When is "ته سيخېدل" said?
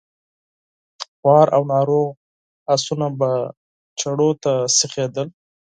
4.43-5.27